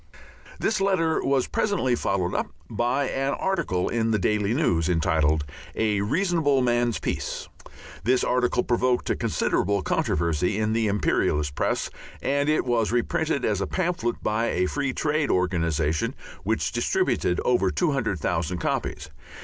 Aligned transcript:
§2 0.13 0.17
This 0.59 0.81
letter 0.81 1.23
was 1.23 1.45
presently 1.45 1.93
followed 1.93 2.33
up 2.33 2.47
by 2.71 3.07
an 3.09 3.35
article 3.35 3.87
in 3.87 4.09
the 4.09 4.17
Daily 4.17 4.51
News, 4.51 4.89
entitled 4.89 5.45
"A 5.75 6.01
Reasonable 6.01 6.63
Man's 6.63 6.97
Peace." 6.97 7.47
This 8.03 8.23
article 8.23 8.63
provoked 8.63 9.11
a 9.11 9.15
considerable 9.15 9.83
controversy 9.83 10.57
in 10.57 10.73
the 10.73 10.87
imperialist 10.87 11.53
press, 11.53 11.91
and 12.19 12.49
it 12.49 12.65
was 12.65 12.91
reprinted 12.91 13.45
as 13.45 13.61
a 13.61 13.67
pamphlet 13.67 14.23
by 14.23 14.47
a 14.47 14.65
Free 14.65 14.91
Trade 14.91 15.29
organization, 15.29 16.15
which 16.43 16.71
distributed 16.71 17.39
over 17.45 17.69
200,000 17.69 18.57
copies. 18.57 19.11